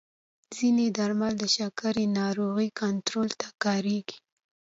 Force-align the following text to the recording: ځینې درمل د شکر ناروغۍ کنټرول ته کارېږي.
ځینې 0.55 0.85
درمل 0.97 1.33
د 1.41 1.45
شکر 1.55 1.95
ناروغۍ 2.19 2.69
کنټرول 2.81 3.29
ته 3.39 3.47
کارېږي. 3.63 4.17